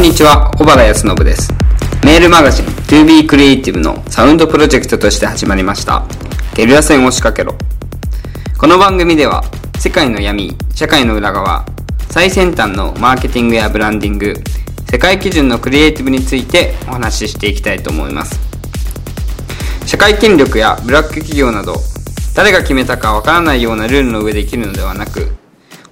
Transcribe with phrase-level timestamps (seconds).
[0.00, 1.52] んにちは、小原康信です。
[2.04, 6.06] メールマガジン To Be Creative のサウンドプロジェクトとして始まりました。
[6.54, 7.54] ゲリラ戦を仕掛けろ。
[8.56, 9.44] この番組では、
[9.78, 11.66] 世界の闇、社会の裏側、
[12.10, 14.42] 最先端のマーケティングやブランディング、
[14.90, 18.40] 世界基準のクリエイティブについてお話ししていきたいと思います。
[19.84, 21.74] 社会権力やブラック企業など、
[22.34, 25.30] 誰が決めたかわからないようなルールの上で生きるのではなく、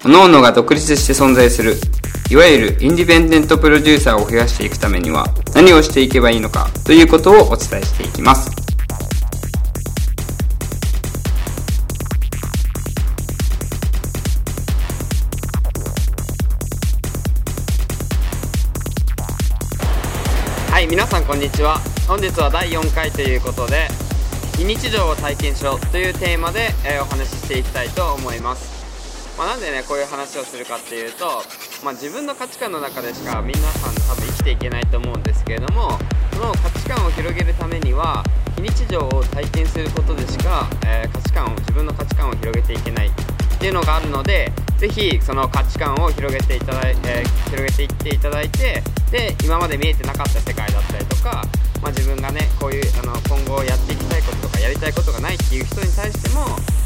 [0.02, 1.76] 各々が独立して存在する、
[2.30, 5.24] いわゆるインディペンデントプロデューサーを増やしていくためには
[5.54, 8.50] 何をしていけばいいのかということをお伝えしていきます。
[20.70, 21.78] はい、皆さんこんにちは。
[22.06, 23.88] 本日は第4回ということで、
[24.58, 28.77] 非日常を体験しろというテーマで、えお話ししていきたいと思います。
[29.38, 31.26] まあ、なんでねこういう話をするかっていうと、
[31.84, 35.92] まあ、自分の価値観の中でしか皆さん多分生きていけないと思うんですけれども
[36.32, 38.24] その価値観を広げるためには
[38.56, 43.10] 非日常を体験することでしか、えー価値観を自分の価値観を広げていけないっ
[43.60, 51.42] ていうのがあるのでぜひその価値観を広げていただい、えー広げていっていただいてで今まで見えてなかった世界だったりとか、
[51.80, 56.44] まあ、自分がねこういうあの今後やっていきたいこととかやりたいことがないっていう人に対しても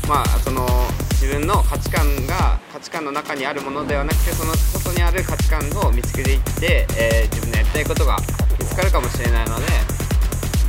[0.09, 0.67] まあその
[1.23, 8.17] 自分の価値観が価値観の中にあるものではなくてその外にある価値観を見つけていって、えー自分のやりたいことが
[8.59, 9.67] 見つかるかもしれないので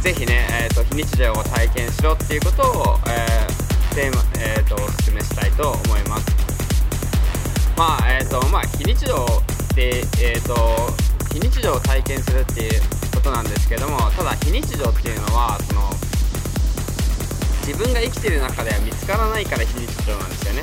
[0.02, 6.26] ぜひね、えー、と非日常を体験しろっていうことを、えーテーマえー、とお勧めしたいと思います。
[7.78, 10.56] まあえっ、とまあ非日常ってえっ、と
[11.34, 12.82] 非日常を体験するっていう
[13.14, 15.90] ことなんですけどもただ非日常っていうのはその
[17.66, 20.62] 自分が生きてる中では見つからないから非日常なんですよね。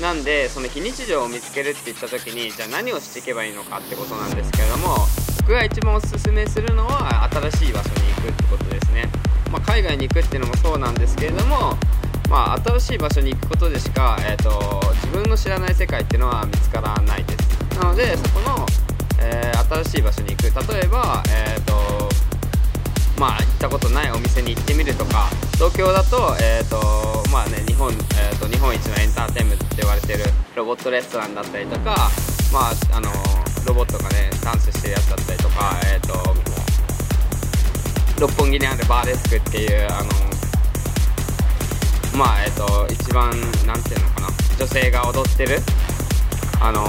[0.00, 4.96] なんでその非日常を見つけるって言った時にじゃあ何をしていけばいいのかってことなんですけれども
[5.42, 9.08] 僕が一番おすすめするのは新しい場所に行くってことですね、
[9.52, 11.76] まあ、海外に行くっていうのもそうなんですけれども
[12.32, 17.76] まあ、新しい場所に行くことでしか、えー、と自分の知らない世界っていうのは見つからないです。
[17.76, 18.66] なのでそこの、
[19.20, 20.72] えー新しい場所に行く。
[20.72, 22.11] 例えば、えーと
[23.22, 30.24] まあ、行ったことないお店に行ってみるとか東京だと,、えーとまあね日本えー、と日本一のエンターテインメントって言われてる
[30.56, 32.10] ロボットレストランだったりとか、
[32.52, 33.12] まあ、あの
[33.64, 36.34] ロボットがねダンスしてるやつだったりとか、えー、と
[38.20, 40.10] 六本木にあるバーレスクっていうあの
[42.18, 43.30] まあえっ、と一番
[43.68, 44.28] なんていうのかな
[44.58, 45.58] 女性が踊ってる
[46.60, 46.82] あの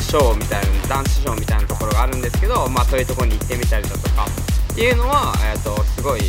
[0.00, 4.26] ショーみたいなダンスショーみたいなところがあるんですけどまあそういうところに行ってみたりだとか
[4.74, 6.24] っていうのはえっ、とすごいい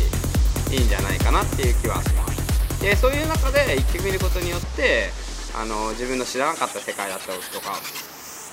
[0.80, 2.80] いんじゃないかなっていう気はします。
[2.80, 5.10] でそういう中で行ってみることによって
[5.58, 7.74] あの自分の知らなかった世界だったりとか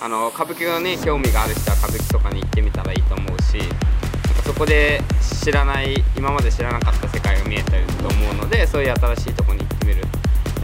[0.02, 3.60] あの歌舞伎がね興味がある人は歌舞伎とかに行ってみたらいいと思うし
[4.44, 5.02] そこで
[5.44, 10.02] 知らない今まで知らなかった世界が見えたりと思うのでそういう新しいとこに行ってみる。
[10.02, 10.08] で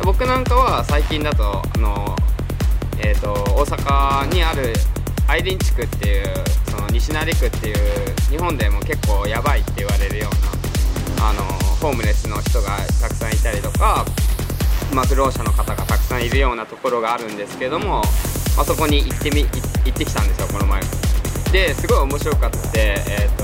[0.03, 2.15] 僕なんかは最近だとあの、
[2.97, 4.73] えー、と大阪にある
[5.27, 6.25] 愛林地区っていう
[6.91, 7.75] 西成区っていう
[8.29, 11.43] 日本でも結構やばいって言われるようなあの
[11.81, 14.05] ホームレスの人がたくさんいたりとか、
[14.93, 18.01] まあ、不老者の方がたくさんいるようなところがあるんですけども、
[18.55, 20.81] まあ、そこに行ってみ行ってきたんですよこの前。
[21.51, 23.43] ですごい面白かったえっ、と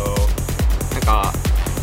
[0.93, 1.33] なんか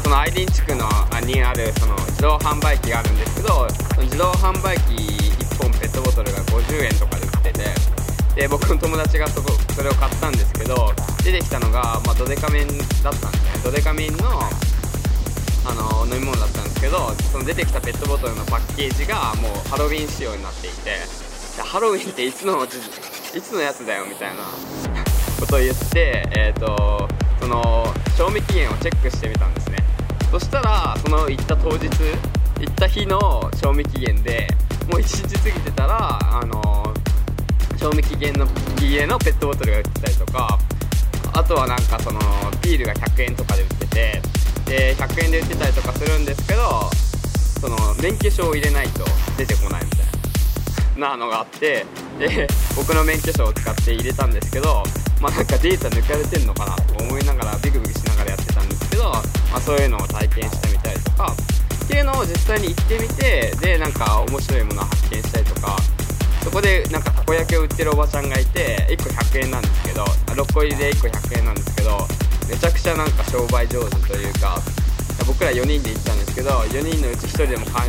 [0.04, 0.88] そのアイデン地区の
[1.26, 3.66] にあるその自動販売機があるんですけど
[4.00, 7.21] 自動販売機1本ペットボトルが50円とかで
[8.34, 12.66] で僕の友達がそこそれを買ったんですけど出てきたのが、まあ、ドデカミン
[13.02, 13.60] だったんですね。
[13.64, 14.40] ドデカミンの
[15.64, 20.98] あの飲み物だったんですけどその出てきたペットボトルのパッケージがもうハロウィン仕様になっていて
[21.62, 24.42] ハロウィンっていつのいつのやつだよみたいな
[25.38, 27.08] ことを言って、えー、と
[27.40, 27.86] その
[28.16, 29.76] 賞味期限をチェックしてみたんですね。
[30.32, 34.48] そしたらその行った当日行った日の賞味期限で
[34.90, 36.91] もう1日過ぎてたらあの
[37.82, 38.46] 賞味期限の
[38.78, 40.56] 期限のペットボトルが売ってたりとか
[41.32, 42.20] あとはなんかその
[42.62, 44.22] ビールが100円とかで売ってて
[44.66, 46.62] で100円で売ってたりとかするんですけど
[47.60, 49.04] その免許証を入れないと
[49.36, 51.84] 出てこないみたいななのがあって
[52.20, 52.46] で
[52.76, 54.84] 僕の免許証を使って入れたんですけど
[55.20, 59.22] まあなんかデータ抜かれてんのかなと思いながらビクビクしながらやってたんですけど、ま
[59.56, 61.34] あ、そういうのを体験してみたりとか
[61.84, 65.76] っていうのを実際に行ってみてでなんか面白いものを発見したりとか
[66.42, 71.98] そこでなんかたこ焼きを売ってるおばちゃんがいて1個100円なんですけど6個入りで1個100円なんですけど
[72.48, 74.58] めちゃくちゃなんか商売上手というか
[75.26, 77.88] 僕ら4人で行ったんですけど4人のうち1人でも買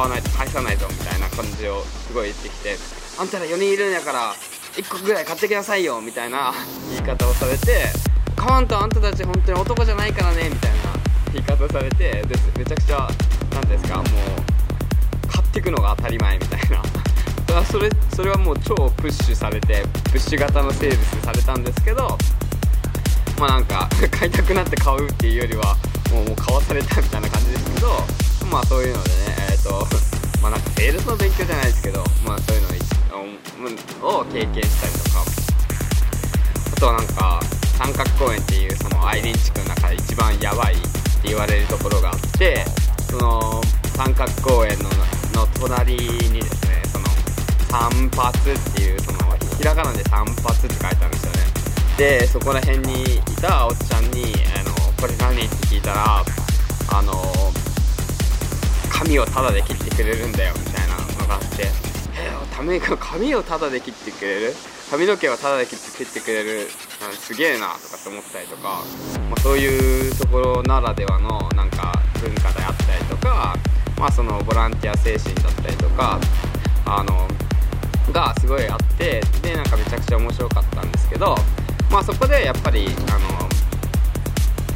[0.00, 2.76] わないと返さないとみたいな感じをすごい言ってきて
[3.18, 4.34] あんたら4人いるんやから
[4.76, 6.52] 1個ぐらい買ってきなさいよみたいな
[6.90, 7.88] 言い方をされて
[8.36, 10.76] 買わんとあんたたち本当に男じゃないからねみたいな
[11.32, 13.08] 言い方をされてでめちゃくちゃ
[13.54, 14.06] 何ですかもう
[15.28, 16.82] 買ってくのが当たり前みたいな
[17.46, 22.16] だからそれそれはもう超プッシュされてプッシュ型のセールスされたんですけど
[23.38, 25.76] まあなんか 買いたくなって買うっていうよりは
[26.10, 28.04] もうもう買わされたみたいな感じですけど
[28.50, 29.16] まあそういうのでね
[29.50, 29.86] えっ、ー、と
[30.42, 32.74] まあなんかセールスの勉強じゃないですけどまあそういうの
[34.04, 35.24] を経験したりとか
[36.76, 37.40] あとはなんか
[37.78, 42.64] 三角公園っていうそのアイリン地区の中で一番やばいって言われるところがあって
[43.10, 43.60] その
[43.96, 44.90] 三角公園の
[45.34, 46.83] の隣にですね
[47.74, 49.18] 散髪っていうその
[49.58, 51.38] ひらがなで散髪って書いてあるんですよね。
[51.98, 56.24] でそこら辺にいたおっちゃんに「あのこれ何?」って聞いたら
[56.92, 57.12] あの
[58.88, 61.66] 髪をタダで切ってくれるんだよみたいなのがあって。
[62.16, 64.54] えー、ため髪をタダで切ってくれる？
[64.88, 66.70] 髪の毛をタダで切ってくれる？
[67.18, 68.84] すげえなとかって思ったりとか、
[69.28, 71.92] まあ、そういうところならではのなんか
[72.22, 73.56] 文化であったりとか、
[73.98, 76.20] まあ、そのボランティア精神だったりとか
[76.86, 77.26] あの
[78.12, 81.34] がすごいあってでなんかめちゃくちゃ面白かったんですけど、
[81.90, 83.48] まあ、そこでやっぱりあの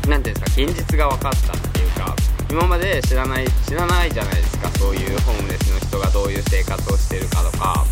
[0.08, 2.16] 何ていうんですか現実が分かったっていうか
[2.50, 7.84] 今まで知らない知らないじゃないですかそういうホームレスの人がどういう生活をしてるかとか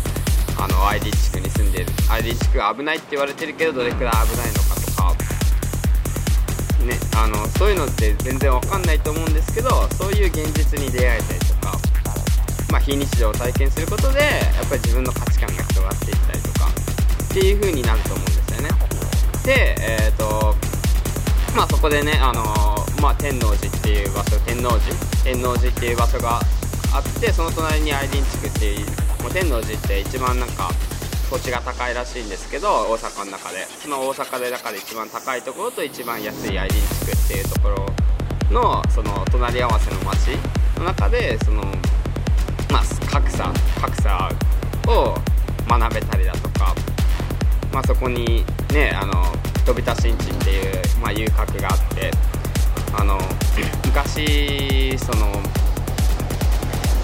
[0.59, 5.27] あの ID 地区に住んでる ID 地区が危ないって言われてるけどどれくらい危ないのかとか
[6.85, 11.46] ねあのそういうのって全然わかんないと思うんですけどそういう現実に出会えたり
[12.71, 14.25] まあ、非日常を体験することでや
[14.63, 18.69] っぱり自分の価値観が広がっていったりとかっていう風になると思うんですよね。
[19.45, 20.55] でえっ、ー、と
[21.55, 22.43] まあそこでねあの
[23.01, 24.95] まあ、天王寺っていう場所天王寺？
[25.23, 26.39] 天王寺っていう場所が
[26.93, 28.85] あってその隣にアイデン地区っていう
[29.21, 30.69] もう天王寺って一番なんか
[31.29, 33.65] 土地が高いらしいんですけど大阪の中で。
[33.87, 37.85] その大阪でだから一番高いところと一番安いアイデン地区っていうところ
[38.51, 40.29] のその隣り合わせの町
[40.77, 41.63] の中でその
[43.11, 43.51] 格差
[43.81, 44.29] 格差
[44.87, 45.15] を
[45.67, 46.75] 学べたりだとか
[47.71, 49.23] まあそこにねあの
[49.65, 52.11] 飛び出しんちっていう、まあ、遊郭があって
[52.97, 53.19] あの
[53.85, 55.31] 昔その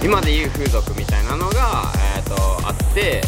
[0.04, 3.22] 今でいう風俗みたいなのが、えーと、あって、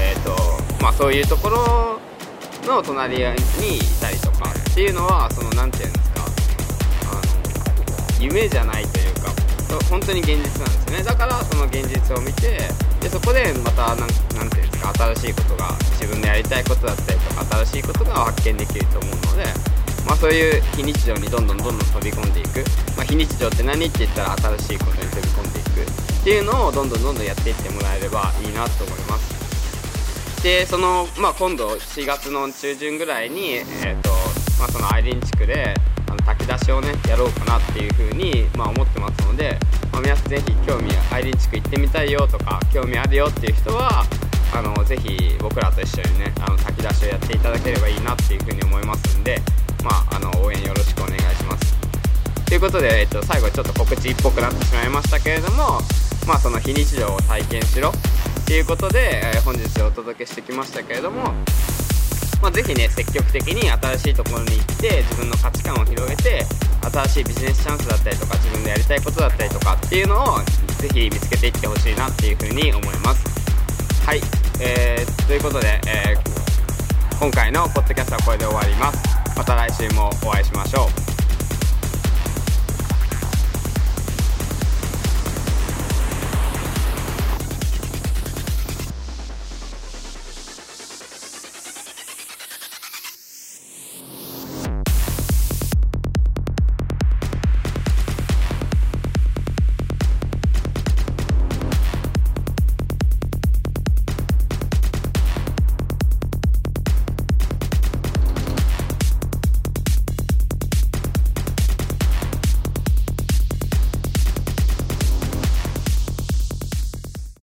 [0.00, 0.34] えーと
[0.82, 2.00] まあ、そういうところ
[2.66, 3.24] の隣にい
[4.00, 6.22] たりとかっていうのはその何て言うんですか
[7.10, 7.14] あ
[8.18, 9.01] の夢じゃないという
[9.88, 11.02] 本当に現実なんですよね。
[11.04, 12.58] だからその現実を見て
[13.00, 22.64] でそこでまた何て言うんですか新しいことが自分のやりたいことだったりとか新しいことが発見できると思うのでまあ、そういう非日常にどんどんどんどん飛び込んでいく、
[22.96, 26.12] まあ、非日常って何って言ったら新しいことに飛び込んでいく。
[26.22, 30.42] っていうのをどんどんどんどんやっていってもらえればいいなと思います。
[30.42, 34.10] でその、まあ、今度4月の中旬ぐらいに、えーと
[34.58, 35.74] まあ、そのアイリン地区で
[36.12, 39.58] あの炊き出しをねやろうかなっていうふうに、まあ、思ってますので、
[39.92, 44.04] まあ、皆さんぜひ興味アイリン地区行ってみたいよとか興味あるよっていう人は
[44.54, 49.40] あのぜひ僕らと一緒にねあの炊き出しをやっていただければいいなっていうふうに思いますんで
[49.82, 51.74] まあ、あの応援よろしくお願いします。
[52.46, 55.80] ということで、えっと、最後ちょっと告知っぽくなってしまいましたけれども
[56.28, 61.32] まあその非日常を体験しろっていうことで、えー、本日お届けしてきましたけれども
[62.42, 66.44] まあ、ぜひね積極的に新しいところに行って自分の価値観を広げて
[66.82, 70.38] 新しいビジネスチャンスだったりとか自分でやりたいことだったりとかっていうのを
[70.78, 73.24] ぜひ見つけていってほしいなっていうふうに思います。
[74.04, 74.20] はい、
[74.60, 78.98] えー、ということで、えー、今回のポッドキャストはこれで終わります。
[79.36, 81.11] また来週もお会いしましょう。